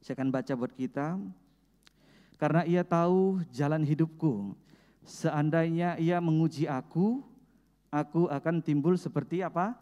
Saya 0.00 0.16
akan 0.16 0.32
baca 0.32 0.52
buat 0.56 0.72
kita. 0.72 1.20
Karena 2.40 2.64
ia 2.64 2.80
tahu 2.80 3.44
jalan 3.52 3.84
hidupku. 3.84 4.56
Seandainya 5.04 6.00
ia 6.00 6.16
menguji 6.24 6.64
aku, 6.64 7.20
aku 7.92 8.32
akan 8.32 8.64
timbul 8.64 8.96
seperti 8.96 9.44
apa? 9.44 9.76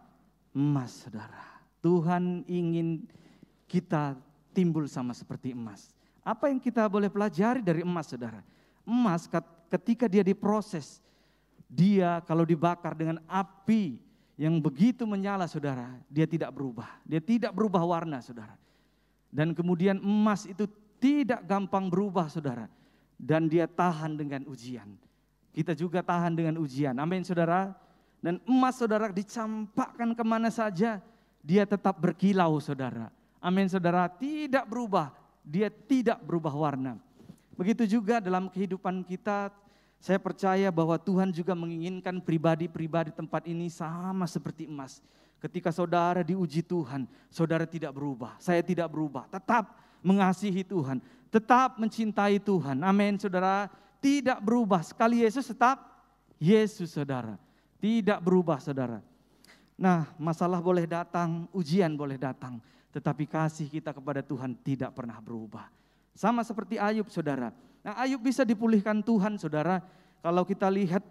Emas, 0.50 1.06
saudara. 1.06 1.62
Tuhan 1.78 2.42
ingin 2.50 3.06
kita 3.70 4.18
timbul 4.50 4.90
sama 4.90 5.14
seperti 5.14 5.54
emas. 5.54 5.94
Apa 6.26 6.50
yang 6.50 6.58
kita 6.58 6.82
boleh 6.90 7.06
pelajari 7.06 7.62
dari 7.62 7.86
emas, 7.86 8.10
saudara? 8.10 8.42
Emas 8.82 9.30
ketika 9.70 10.10
dia 10.10 10.26
diproses, 10.26 10.98
dia 11.70 12.18
kalau 12.26 12.42
dibakar 12.42 12.96
dengan 12.96 13.22
api 13.28 14.00
yang 14.34 14.58
begitu 14.58 15.06
menyala, 15.06 15.46
saudara, 15.46 15.94
dia 16.10 16.26
tidak 16.26 16.50
berubah. 16.50 16.88
Dia 17.06 17.22
tidak 17.22 17.54
berubah 17.54 17.84
warna, 17.86 18.18
saudara. 18.18 18.56
Dan 19.28 19.52
kemudian 19.52 20.00
emas 20.00 20.48
itu 20.48 20.64
tidak 20.98 21.44
gampang 21.44 21.88
berubah 21.92 22.26
saudara. 22.32 22.66
Dan 23.18 23.50
dia 23.50 23.66
tahan 23.66 24.14
dengan 24.14 24.46
ujian. 24.46 24.88
Kita 25.50 25.74
juga 25.74 26.04
tahan 26.06 26.38
dengan 26.38 26.56
ujian. 26.62 26.94
Amin 26.96 27.26
saudara. 27.26 27.74
Dan 28.18 28.38
emas 28.46 28.78
saudara 28.78 29.10
dicampakkan 29.10 30.14
ke 30.14 30.22
mana 30.22 30.50
saja. 30.54 31.02
Dia 31.42 31.66
tetap 31.66 31.98
berkilau 31.98 32.58
saudara. 32.62 33.10
Amin 33.42 33.66
saudara. 33.66 34.06
Tidak 34.06 34.66
berubah. 34.66 35.14
Dia 35.42 35.70
tidak 35.70 36.22
berubah 36.22 36.54
warna. 36.54 36.98
Begitu 37.58 37.98
juga 37.98 38.22
dalam 38.22 38.46
kehidupan 38.46 39.02
kita, 39.02 39.50
saya 39.98 40.22
percaya 40.22 40.70
bahwa 40.70 40.94
Tuhan 40.94 41.34
juga 41.34 41.58
menginginkan 41.58 42.22
pribadi-pribadi 42.22 43.10
tempat 43.10 43.50
ini 43.50 43.66
sama 43.66 44.30
seperti 44.30 44.70
emas. 44.70 45.02
Ketika 45.38 45.70
saudara 45.70 46.26
diuji 46.26 46.66
Tuhan, 46.66 47.06
saudara 47.30 47.62
tidak 47.62 47.94
berubah. 47.94 48.34
Saya 48.42 48.58
tidak 48.58 48.90
berubah, 48.90 49.30
tetap 49.30 49.78
mengasihi 50.02 50.66
Tuhan, 50.66 50.98
tetap 51.30 51.78
mencintai 51.78 52.42
Tuhan. 52.42 52.82
Amin, 52.82 53.14
saudara. 53.22 53.70
Tidak 53.98 54.38
berubah. 54.42 54.82
Sekali 54.82 55.22
Yesus 55.22 55.46
tetap 55.46 55.78
Yesus, 56.38 56.94
saudara. 56.94 57.34
Tidak 57.78 58.18
berubah, 58.22 58.58
saudara. 58.62 59.02
Nah, 59.78 60.10
masalah 60.18 60.58
boleh 60.58 60.86
datang, 60.86 61.46
ujian 61.54 61.94
boleh 61.94 62.18
datang. 62.18 62.58
tetapi 62.88 63.28
kasih 63.28 63.68
kita 63.68 63.92
kepada 63.92 64.24
Tuhan 64.24 64.56
tidak 64.64 64.96
pernah 64.96 65.20
berubah. 65.20 65.68
Sama 66.16 66.40
seperti 66.42 66.80
Ayub, 66.80 67.06
saudara. 67.12 67.52
Nah, 67.84 67.94
Ayub 68.00 68.18
bisa 68.18 68.42
dipulihkan 68.42 69.04
Tuhan, 69.04 69.38
saudara. 69.38 69.84
Kalau 70.18 70.42
kita 70.42 70.66
lihat 70.66 71.04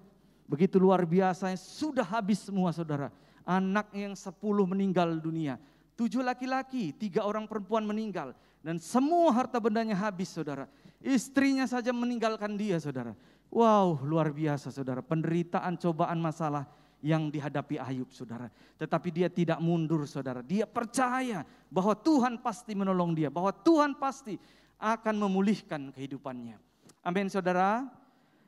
begitu 0.50 0.82
luar 0.82 1.06
biasa, 1.08 1.54
sudah 1.56 2.04
habis 2.04 2.44
semua, 2.44 2.74
saudara. 2.76 3.14
Anak 3.48 3.96
yang 3.96 4.12
sepuluh 4.12 4.68
meninggal 4.68 5.24
dunia, 5.24 5.56
tujuh 5.96 6.20
laki-laki, 6.20 6.92
tiga 6.92 7.24
orang 7.24 7.48
perempuan 7.48 7.88
meninggal, 7.88 8.36
dan 8.60 8.76
semua 8.76 9.32
harta 9.32 9.56
bendanya 9.56 9.96
habis, 9.96 10.36
saudara. 10.36 10.68
Istrinya 11.00 11.64
saja 11.64 11.96
meninggalkan 11.96 12.60
dia, 12.60 12.76
saudara. 12.76 13.16
Wow, 13.48 14.04
luar 14.04 14.36
biasa, 14.36 14.68
saudara. 14.68 15.00
Penderitaan, 15.00 15.80
cobaan, 15.80 16.20
masalah 16.20 16.68
yang 17.00 17.32
dihadapi 17.32 17.80
Ayub, 17.80 18.12
saudara. 18.12 18.52
Tetapi 18.76 19.08
dia 19.16 19.32
tidak 19.32 19.64
mundur, 19.64 20.04
saudara. 20.04 20.44
Dia 20.44 20.68
percaya 20.68 21.48
bahwa 21.72 21.96
Tuhan 21.96 22.44
pasti 22.44 22.76
menolong 22.76 23.16
dia, 23.16 23.32
bahwa 23.32 23.56
Tuhan 23.56 23.96
pasti 23.96 24.36
akan 24.76 25.16
memulihkan 25.16 25.96
kehidupannya. 25.96 26.60
Amin, 27.08 27.32
saudara. 27.32 27.88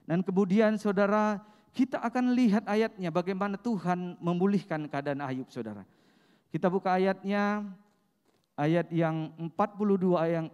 Dan 0.03 0.19
kemudian, 0.25 0.75
saudara, 0.75 1.39
kita 1.73 2.01
akan 2.01 2.33
lihat 2.33 2.65
ayatnya 2.65 3.09
bagaimana 3.13 3.55
Tuhan 3.55 4.17
memulihkan 4.19 4.89
keadaan 4.89 5.21
Ayub, 5.21 5.47
saudara. 5.53 5.85
Kita 6.49 6.65
buka 6.65 6.97
ayatnya, 6.97 7.61
ayat 8.59 8.91
yang 8.91 9.31
42 9.39 10.19
ayat 10.19 10.51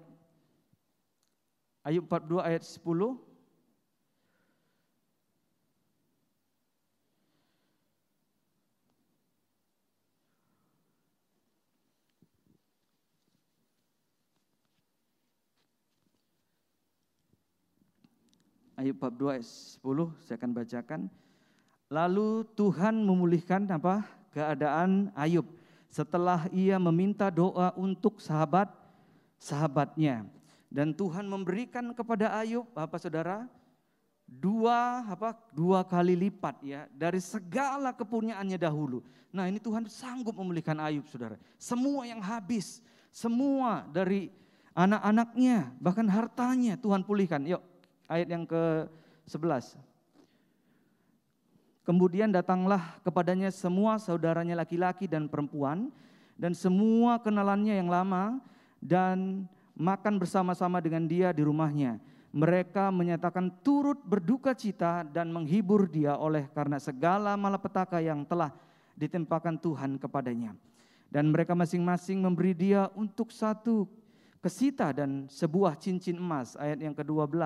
Ayub 1.86 2.06
42 2.06 2.42
ayat 2.42 2.62
10 2.62 2.82
Ayub 18.86 19.02
bab 19.02 19.18
2 19.18 19.42
ayat 19.42 19.50
10 19.82 19.82
saya 20.22 20.38
akan 20.38 20.52
bacakan. 20.54 21.02
Lalu 21.90 22.46
Tuhan 22.54 23.02
memulihkan 23.02 23.66
apa? 23.74 24.06
keadaan 24.30 25.10
Ayub 25.18 25.48
setelah 25.90 26.46
ia 26.54 26.78
meminta 26.78 27.34
doa 27.34 27.74
untuk 27.80 28.22
sahabat 28.22 28.70
sahabatnya 29.42 30.28
dan 30.70 30.94
Tuhan 30.94 31.26
memberikan 31.26 31.98
kepada 31.98 32.30
Ayub 32.38 32.70
apa 32.78 33.02
Saudara? 33.02 33.50
dua 34.26 35.06
apa 35.06 35.38
dua 35.54 35.86
kali 35.86 36.14
lipat 36.18 36.62
ya 36.62 36.86
dari 36.94 37.18
segala 37.18 37.90
kepunyaannya 37.90 38.58
dahulu. 38.62 39.02
Nah, 39.34 39.50
ini 39.50 39.58
Tuhan 39.58 39.90
sanggup 39.90 40.38
memulihkan 40.38 40.78
Ayub 40.78 41.10
Saudara. 41.10 41.42
Semua 41.58 42.06
yang 42.06 42.22
habis, 42.22 42.86
semua 43.10 43.86
dari 43.90 44.30
anak-anaknya, 44.78 45.74
bahkan 45.82 46.06
hartanya 46.06 46.78
Tuhan 46.78 47.02
pulihkan. 47.02 47.50
Yuk 47.50 47.75
ayat 48.10 48.28
yang 48.30 48.44
ke-11. 48.46 49.78
Kemudian 51.86 52.34
datanglah 52.34 52.98
kepadanya 53.06 53.54
semua 53.54 54.02
saudaranya 54.02 54.58
laki-laki 54.58 55.06
dan 55.06 55.30
perempuan 55.30 55.94
dan 56.34 56.58
semua 56.58 57.22
kenalannya 57.22 57.78
yang 57.78 57.94
lama 57.94 58.42
dan 58.82 59.46
makan 59.78 60.18
bersama-sama 60.18 60.82
dengan 60.82 61.06
dia 61.06 61.30
di 61.30 61.46
rumahnya. 61.46 62.02
Mereka 62.36 62.92
menyatakan 62.92 63.48
turut 63.64 64.02
berduka 64.04 64.52
cita 64.52 65.08
dan 65.08 65.32
menghibur 65.32 65.88
dia 65.88 66.20
oleh 66.20 66.50
karena 66.52 66.82
segala 66.82 67.38
malapetaka 67.40 68.04
yang 68.04 68.28
telah 68.28 68.52
ditempakan 68.98 69.56
Tuhan 69.56 69.96
kepadanya. 69.96 70.52
Dan 71.08 71.32
mereka 71.32 71.56
masing-masing 71.56 72.20
memberi 72.20 72.52
dia 72.52 72.92
untuk 72.98 73.32
satu 73.32 73.88
kesita 74.44 74.92
dan 74.92 75.32
sebuah 75.32 75.80
cincin 75.80 76.20
emas. 76.20 76.60
Ayat 76.60 76.84
yang 76.84 76.92
ke-12 76.92 77.40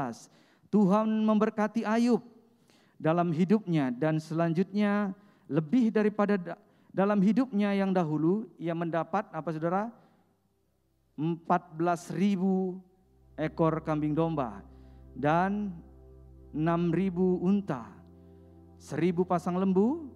Tuhan 0.69 1.09
memberkati 1.25 1.81
Ayub 1.85 2.21
dalam 3.01 3.33
hidupnya 3.33 3.89
dan 3.89 4.21
selanjutnya 4.21 5.13
lebih 5.49 5.89
daripada 5.89 6.37
dalam 6.93 7.21
hidupnya 7.21 7.73
yang 7.73 7.93
dahulu 7.93 8.45
ia 8.61 8.77
mendapat 8.77 9.25
apa 9.33 9.49
saudara 9.49 9.89
14 11.17 12.15
ribu 12.15 12.77
ekor 13.33 13.81
kambing 13.81 14.13
domba 14.13 14.61
dan 15.17 15.73
6 16.49 16.65
ribu 16.95 17.37
unta, 17.45 17.85
seribu 18.81 19.21
pasang 19.21 19.57
lembu 19.61 20.09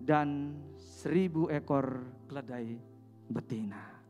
dan 0.00 0.56
seribu 0.76 1.52
ekor 1.52 2.00
keledai 2.30 2.80
betina. 3.28 4.00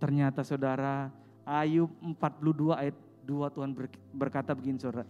Ternyata 0.00 0.40
saudara 0.40 1.12
Ayub 1.44 1.92
42 2.00 2.72
ayat 2.72 2.96
dua 3.26 3.50
Tuhan 3.50 3.74
berkata 4.14 4.54
begini 4.54 4.78
saudara. 4.78 5.02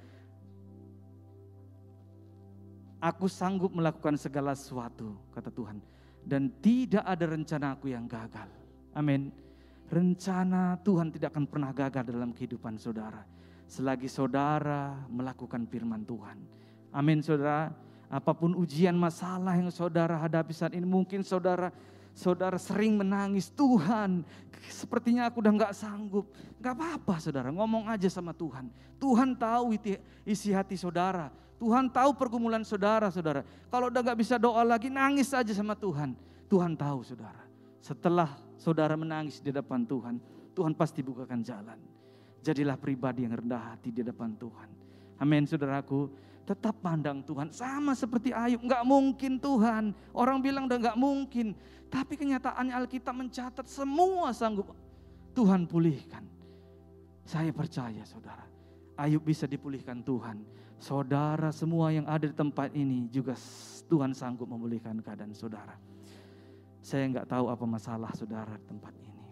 Aku 2.96 3.28
sanggup 3.28 3.76
melakukan 3.76 4.16
segala 4.16 4.56
sesuatu, 4.56 5.20
kata 5.36 5.52
Tuhan. 5.52 5.78
Dan 6.24 6.48
tidak 6.64 7.04
ada 7.04 7.28
rencana 7.28 7.76
aku 7.76 7.92
yang 7.92 8.08
gagal. 8.08 8.48
Amin. 8.96 9.30
Rencana 9.86 10.80
Tuhan 10.82 11.12
tidak 11.14 11.30
akan 11.36 11.46
pernah 11.46 11.70
gagal 11.70 12.02
dalam 12.08 12.34
kehidupan 12.34 12.80
saudara. 12.80 13.22
Selagi 13.68 14.10
saudara 14.10 15.06
melakukan 15.06 15.68
firman 15.70 16.02
Tuhan. 16.02 16.40
Amin 16.90 17.22
saudara. 17.22 17.70
Apa 18.10 18.34
pun 18.34 18.56
ujian 18.58 18.96
masalah 18.98 19.54
yang 19.54 19.70
saudara 19.70 20.18
hadapi 20.18 20.50
saat 20.50 20.74
ini. 20.74 20.82
Mungkin 20.88 21.22
saudara 21.22 21.70
saudara 22.16 22.56
sering 22.56 22.96
menangis, 22.96 23.52
Tuhan 23.52 24.24
sepertinya 24.72 25.28
aku 25.28 25.44
udah 25.44 25.52
gak 25.68 25.74
sanggup. 25.76 26.32
Gak 26.58 26.72
apa-apa 26.72 27.20
saudara, 27.20 27.52
ngomong 27.52 27.86
aja 27.92 28.08
sama 28.08 28.32
Tuhan. 28.32 28.72
Tuhan 28.96 29.36
tahu 29.36 29.76
isi 30.24 30.50
hati 30.50 30.80
saudara. 30.80 31.28
Tuhan 31.60 31.92
tahu 31.92 32.16
pergumulan 32.16 32.64
saudara, 32.64 33.12
saudara. 33.12 33.44
Kalau 33.68 33.92
udah 33.92 34.00
gak 34.00 34.18
bisa 34.18 34.40
doa 34.40 34.64
lagi, 34.64 34.88
nangis 34.88 35.30
aja 35.36 35.52
sama 35.52 35.76
Tuhan. 35.76 36.16
Tuhan 36.48 36.72
tahu 36.72 37.04
saudara. 37.04 37.44
Setelah 37.84 38.32
saudara 38.56 38.96
menangis 38.96 39.38
di 39.38 39.52
depan 39.52 39.84
Tuhan, 39.84 40.16
Tuhan 40.56 40.72
pasti 40.72 41.04
bukakan 41.04 41.44
jalan. 41.44 41.78
Jadilah 42.40 42.80
pribadi 42.80 43.28
yang 43.28 43.36
rendah 43.36 43.76
hati 43.76 43.92
di 43.92 44.00
depan 44.00 44.32
Tuhan. 44.40 44.68
Amin 45.20 45.44
saudaraku 45.44 46.08
tetap 46.46 46.78
pandang 46.78 47.26
Tuhan. 47.26 47.50
Sama 47.50 47.92
seperti 47.98 48.30
Ayub, 48.30 48.62
nggak 48.62 48.86
mungkin 48.86 49.42
Tuhan. 49.42 49.90
Orang 50.14 50.38
bilang 50.38 50.70
udah 50.70 50.78
nggak 50.78 50.98
mungkin. 50.98 51.58
Tapi 51.90 52.14
kenyataannya 52.14 52.72
Alkitab 52.72 53.14
mencatat 53.18 53.66
semua 53.66 54.30
sanggup 54.30 54.70
Tuhan 55.34 55.66
pulihkan. 55.66 56.22
Saya 57.26 57.50
percaya 57.50 58.06
saudara, 58.06 58.46
Ayub 58.94 59.20
bisa 59.26 59.50
dipulihkan 59.50 60.00
Tuhan. 60.06 60.46
Saudara 60.78 61.50
semua 61.50 61.90
yang 61.90 62.06
ada 62.06 62.30
di 62.30 62.36
tempat 62.36 62.70
ini 62.70 63.10
juga 63.10 63.34
Tuhan 63.90 64.14
sanggup 64.14 64.46
memulihkan 64.46 65.02
keadaan 65.02 65.34
saudara. 65.34 65.74
Saya 66.78 67.10
nggak 67.10 67.26
tahu 67.26 67.50
apa 67.50 67.64
masalah 67.66 68.14
saudara 68.14 68.54
di 68.54 68.66
tempat 68.70 68.94
ini. 69.02 69.26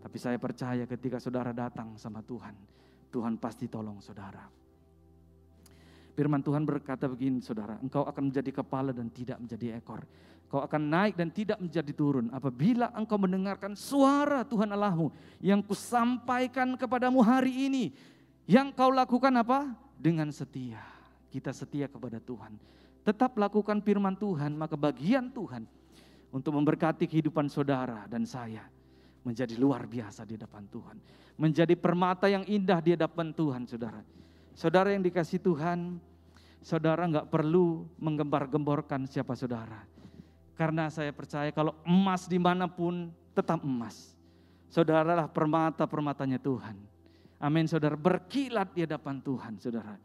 Tapi 0.00 0.16
saya 0.16 0.40
percaya 0.40 0.88
ketika 0.88 1.20
saudara 1.20 1.52
datang 1.52 1.92
sama 2.00 2.24
Tuhan, 2.24 2.56
Tuhan 3.12 3.36
pasti 3.36 3.68
tolong 3.68 4.00
saudara. 4.00 4.59
Firman 6.20 6.44
Tuhan 6.44 6.68
berkata 6.68 7.08
begini 7.08 7.40
saudara, 7.40 7.80
engkau 7.80 8.04
akan 8.04 8.28
menjadi 8.28 8.60
kepala 8.60 8.92
dan 8.92 9.08
tidak 9.08 9.40
menjadi 9.40 9.80
ekor. 9.80 10.04
Kau 10.52 10.60
akan 10.60 10.92
naik 10.92 11.16
dan 11.16 11.32
tidak 11.32 11.56
menjadi 11.56 11.96
turun. 11.96 12.28
Apabila 12.28 12.92
engkau 12.92 13.16
mendengarkan 13.16 13.72
suara 13.72 14.44
Tuhan 14.44 14.68
Allahmu 14.68 15.08
yang 15.40 15.64
kusampaikan 15.64 16.76
kepadamu 16.76 17.24
hari 17.24 17.72
ini. 17.72 17.96
Yang 18.44 18.76
kau 18.76 18.92
lakukan 18.92 19.32
apa? 19.32 19.72
Dengan 19.96 20.28
setia. 20.28 20.84
Kita 21.32 21.56
setia 21.56 21.88
kepada 21.88 22.20
Tuhan. 22.20 22.52
Tetap 23.00 23.40
lakukan 23.40 23.80
firman 23.80 24.12
Tuhan, 24.12 24.52
maka 24.60 24.76
bagian 24.76 25.32
Tuhan 25.32 25.64
untuk 26.36 26.52
memberkati 26.52 27.08
kehidupan 27.08 27.48
saudara 27.48 28.04
dan 28.12 28.28
saya 28.28 28.68
menjadi 29.24 29.56
luar 29.56 29.88
biasa 29.88 30.28
di 30.28 30.36
depan 30.36 30.68
Tuhan. 30.68 31.00
Menjadi 31.40 31.72
permata 31.80 32.28
yang 32.28 32.44
indah 32.44 32.84
di 32.84 32.92
hadapan 32.92 33.32
Tuhan, 33.32 33.64
saudara. 33.64 34.04
Saudara 34.52 34.92
yang 34.92 35.00
dikasih 35.00 35.40
Tuhan, 35.40 36.09
saudara 36.60 37.08
nggak 37.08 37.28
perlu 37.32 37.88
menggembar-gemborkan 37.96 39.08
siapa 39.08 39.32
saudara. 39.36 39.84
Karena 40.56 40.92
saya 40.92 41.10
percaya 41.10 41.48
kalau 41.56 41.72
emas 41.88 42.28
di 42.28 42.36
mana 42.36 42.68
pun 42.68 43.08
tetap 43.32 43.64
emas. 43.64 44.12
Saudara 44.70 45.16
lah 45.16 45.26
permata-permatanya 45.26 46.38
Tuhan. 46.38 46.76
Amin 47.40 47.64
saudara, 47.64 47.96
berkilat 47.96 48.76
di 48.76 48.84
hadapan 48.84 49.18
Tuhan 49.24 49.56
saudara. 49.56 49.96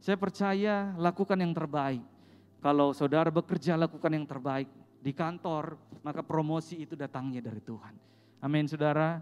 Saya 0.00 0.16
percaya 0.16 0.94
lakukan 0.96 1.36
yang 1.36 1.52
terbaik. 1.52 2.00
Kalau 2.62 2.94
saudara 2.96 3.28
bekerja 3.28 3.76
lakukan 3.76 4.12
yang 4.14 4.24
terbaik. 4.24 4.70
Di 5.00 5.16
kantor, 5.16 5.80
maka 6.04 6.20
promosi 6.20 6.84
itu 6.84 6.92
datangnya 6.92 7.40
dari 7.40 7.60
Tuhan. 7.64 7.94
Amin 8.44 8.68
saudara. 8.68 9.20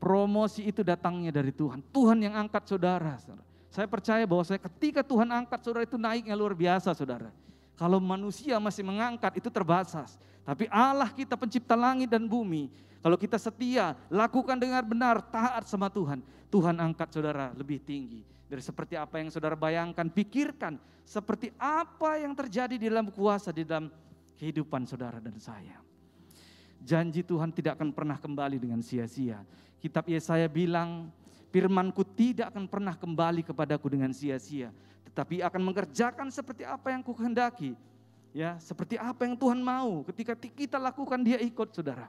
Promosi 0.00 0.64
itu 0.64 0.80
datangnya 0.80 1.28
dari 1.28 1.52
Tuhan. 1.52 1.84
Tuhan 1.92 2.18
yang 2.24 2.34
angkat 2.36 2.64
saudara. 2.64 3.16
saudara. 3.20 3.47
Saya 3.78 3.86
percaya 3.86 4.26
bahwa 4.26 4.42
saya 4.42 4.58
ketika 4.58 5.06
Tuhan 5.06 5.30
angkat 5.30 5.62
saudara 5.62 5.86
itu 5.86 5.94
naiknya 5.94 6.34
luar 6.34 6.50
biasa 6.50 6.90
saudara. 6.98 7.30
Kalau 7.78 8.02
manusia 8.02 8.58
masih 8.58 8.82
mengangkat 8.82 9.38
itu 9.38 9.46
terbatas. 9.54 10.18
Tapi 10.42 10.66
Allah 10.66 11.14
kita 11.14 11.38
pencipta 11.38 11.78
langit 11.78 12.10
dan 12.10 12.26
bumi 12.26 12.74
Kalau 12.98 13.14
kita 13.14 13.38
setia, 13.38 13.94
lakukan 14.10 14.58
dengan 14.58 14.82
benar, 14.82 15.22
taat 15.30 15.70
sama 15.70 15.86
Tuhan. 15.86 16.18
Tuhan 16.50 16.74
angkat 16.82 17.14
saudara 17.14 17.54
lebih 17.54 17.78
tinggi. 17.78 18.26
Dari 18.50 18.58
seperti 18.58 18.98
apa 18.98 19.22
yang 19.22 19.30
saudara 19.30 19.54
bayangkan, 19.54 20.10
pikirkan. 20.10 20.74
Seperti 21.06 21.54
apa 21.54 22.18
yang 22.18 22.34
terjadi 22.34 22.74
di 22.74 22.90
dalam 22.90 23.06
kuasa, 23.14 23.54
di 23.54 23.62
dalam 23.62 23.86
kehidupan 24.42 24.90
saudara 24.90 25.22
dan 25.22 25.38
saya. 25.38 25.78
Janji 26.82 27.22
Tuhan 27.22 27.54
tidak 27.54 27.78
akan 27.78 27.94
pernah 27.94 28.18
kembali 28.18 28.58
dengan 28.58 28.82
sia-sia. 28.82 29.46
Kitab 29.78 30.10
Yesaya 30.10 30.50
bilang, 30.50 31.14
firmanku 31.48 32.04
tidak 32.16 32.52
akan 32.54 32.64
pernah 32.68 32.94
kembali 32.94 33.42
kepadaku 33.44 33.92
dengan 33.92 34.12
sia-sia. 34.12 34.72
Tetapi 35.08 35.42
akan 35.42 35.62
mengerjakan 35.62 36.28
seperti 36.28 36.62
apa 36.62 36.92
yang 36.92 37.02
kuhendaki. 37.02 37.74
Ya, 38.36 38.60
seperti 38.60 39.00
apa 39.00 39.24
yang 39.24 39.34
Tuhan 39.34 39.58
mau. 39.58 40.04
Ketika 40.06 40.36
kita 40.36 40.76
lakukan 40.76 41.18
dia 41.24 41.40
ikut 41.40 41.72
saudara. 41.72 42.06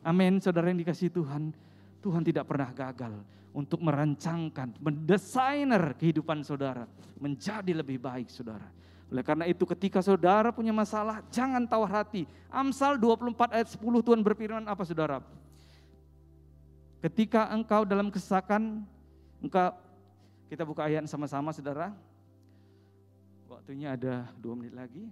Amin, 0.00 0.40
saudara 0.40 0.72
yang 0.72 0.80
dikasih 0.80 1.12
Tuhan. 1.12 1.52
Tuhan 2.00 2.24
tidak 2.24 2.48
pernah 2.48 2.72
gagal 2.72 3.12
untuk 3.52 3.82
merancangkan, 3.82 4.78
mendesainer 4.80 5.92
kehidupan 5.98 6.40
saudara 6.46 6.86
menjadi 7.20 7.76
lebih 7.76 8.00
baik 8.00 8.32
saudara. 8.32 8.64
Oleh 9.10 9.26
karena 9.26 9.44
itu 9.50 9.66
ketika 9.66 9.98
saudara 10.00 10.54
punya 10.54 10.70
masalah, 10.70 11.20
jangan 11.34 11.66
tawar 11.66 11.90
hati. 11.90 12.24
Amsal 12.46 12.94
24 12.96 13.58
ayat 13.58 13.68
10 13.74 14.06
Tuhan 14.06 14.20
berfirman 14.22 14.64
apa 14.70 14.86
saudara? 14.86 15.18
Ketika 17.00 17.48
engkau 17.48 17.88
dalam 17.88 18.12
kesakan, 18.12 18.84
engkau, 19.40 19.72
kita 20.52 20.68
buka 20.68 20.84
ayat 20.84 21.08
sama-sama 21.08 21.48
saudara. 21.48 21.96
Waktunya 23.48 23.96
ada 23.96 24.28
dua 24.36 24.52
menit 24.52 24.76
lagi. 24.76 25.08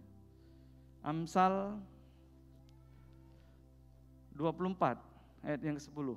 Amsal 1.01 1.81
24 4.37 5.01
ayat 5.41 5.61
yang 5.65 5.81
ke-10. 5.81 6.09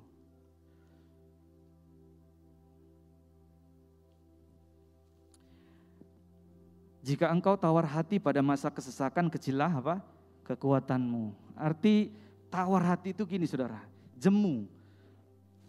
Jika 7.02 7.32
engkau 7.32 7.56
tawar 7.58 7.88
hati 7.88 8.20
pada 8.20 8.44
masa 8.44 8.68
kesesakan, 8.70 9.32
kecilah 9.32 9.72
apa? 9.72 10.04
Kekuatanmu. 10.46 11.34
Arti 11.56 12.14
tawar 12.52 12.84
hati 12.92 13.16
itu 13.16 13.24
gini 13.26 13.48
saudara, 13.48 13.82
jemu, 14.20 14.70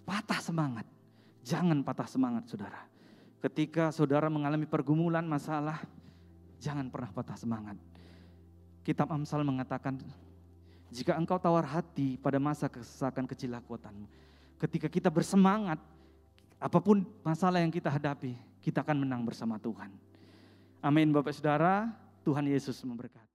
patah 0.03 0.41
semangat. 0.43 0.87
Jangan 1.43 1.83
patah 1.83 2.07
semangat 2.07 2.47
saudara. 2.47 2.87
Ketika 3.43 3.91
saudara 3.91 4.31
mengalami 4.31 4.71
pergumulan, 4.71 5.27
masalah, 5.27 5.83
jangan 6.63 6.87
pernah 6.87 7.11
patah 7.11 7.35
semangat. 7.35 7.75
Kitab 8.87 9.11
Amsal 9.11 9.43
mengatakan 9.43 9.99
jika 10.93 11.19
engkau 11.19 11.41
tawar 11.41 11.67
hati 11.67 12.21
pada 12.21 12.39
masa 12.39 12.71
kesesakan 12.71 13.27
kecil 13.27 13.57
kekuatanmu. 13.59 14.07
Ketika 14.63 14.87
kita 14.87 15.11
bersemangat, 15.11 15.83
apa 16.63 16.79
pun 16.79 17.03
masalah 17.27 17.59
yang 17.59 17.75
kita 17.75 17.91
hadapi, 17.91 18.39
kita 18.63 18.87
akan 18.87 19.03
menang 19.03 19.27
bersama 19.27 19.59
Tuhan. 19.59 19.91
Amin 20.79 21.11
Bapak 21.11 21.35
Saudara, 21.35 21.91
Tuhan 22.23 22.47
Yesus 22.47 22.79
memberkati. 22.87 23.32